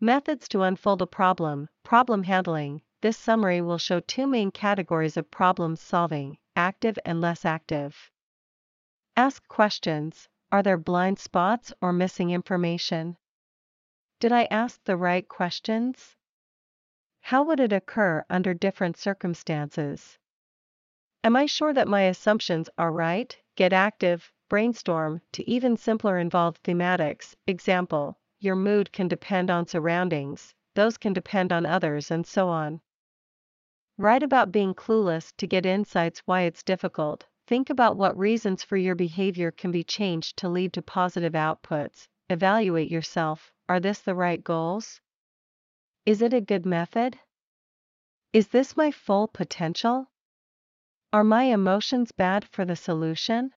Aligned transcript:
Methods 0.00 0.48
to 0.48 0.62
unfold 0.62 1.02
a 1.02 1.08
problem, 1.08 1.68
problem 1.82 2.22
handling. 2.22 2.82
This 3.00 3.16
summary 3.16 3.60
will 3.60 3.78
show 3.78 3.98
two 3.98 4.28
main 4.28 4.52
categories 4.52 5.16
of 5.16 5.28
problem 5.28 5.74
solving, 5.74 6.38
active 6.54 6.96
and 7.04 7.20
less 7.20 7.44
active. 7.44 8.12
Ask 9.16 9.48
questions. 9.48 10.28
Are 10.52 10.62
there 10.62 10.76
blind 10.76 11.18
spots 11.18 11.72
or 11.82 11.92
missing 11.92 12.30
information? 12.30 13.16
Did 14.20 14.30
I 14.30 14.44
ask 14.52 14.84
the 14.84 14.96
right 14.96 15.28
questions? 15.28 16.14
How 17.20 17.42
would 17.42 17.58
it 17.58 17.72
occur 17.72 18.24
under 18.30 18.54
different 18.54 18.96
circumstances? 18.96 20.16
Am 21.24 21.34
I 21.34 21.46
sure 21.46 21.72
that 21.72 21.88
my 21.88 22.02
assumptions 22.02 22.70
are 22.78 22.92
right? 22.92 23.36
Get 23.56 23.72
active, 23.72 24.32
brainstorm, 24.48 25.22
to 25.32 25.50
even 25.50 25.76
simpler 25.76 26.18
involved 26.18 26.62
thematics. 26.62 27.34
Example, 27.48 28.16
your 28.40 28.56
mood 28.56 28.92
can 28.92 29.08
depend 29.08 29.50
on 29.50 29.66
surroundings, 29.66 30.54
those 30.74 30.96
can 30.96 31.12
depend 31.12 31.52
on 31.52 31.66
others, 31.66 32.10
and 32.10 32.26
so 32.26 32.48
on. 32.48 32.80
Write 33.96 34.22
about 34.22 34.52
being 34.52 34.74
clueless 34.74 35.34
to 35.36 35.46
get 35.46 35.66
insights 35.66 36.20
why 36.20 36.42
it's 36.42 36.62
difficult. 36.62 37.26
Think 37.48 37.70
about 37.70 37.96
what 37.96 38.16
reasons 38.16 38.62
for 38.62 38.76
your 38.76 38.94
behavior 38.94 39.50
can 39.50 39.70
be 39.70 39.82
changed 39.82 40.36
to 40.36 40.48
lead 40.48 40.72
to 40.74 40.82
positive 40.82 41.32
outputs. 41.32 42.06
Evaluate 42.30 42.90
yourself. 42.90 43.52
Are 43.68 43.80
this 43.80 44.00
the 44.00 44.14
right 44.14 44.44
goals? 44.44 45.00
Is 46.06 46.22
it 46.22 46.32
a 46.32 46.40
good 46.40 46.64
method? 46.64 47.18
Is 48.32 48.48
this 48.48 48.76
my 48.76 48.90
full 48.90 49.26
potential? 49.26 50.10
Are 51.12 51.24
my 51.24 51.44
emotions 51.44 52.12
bad 52.12 52.44
for 52.44 52.64
the 52.66 52.76
solution? 52.76 53.52